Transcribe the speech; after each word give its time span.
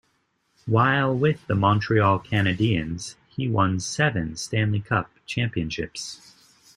While 0.65 1.15
with 1.15 1.45
the 1.45 1.53
Montreal 1.53 2.17
Canadiens, 2.21 3.17
he 3.29 3.47
won 3.47 3.79
seven 3.79 4.35
Stanley 4.35 4.79
Cup 4.79 5.11
championships. 5.27 6.33